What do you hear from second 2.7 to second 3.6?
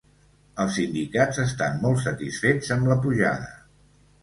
amb la pujada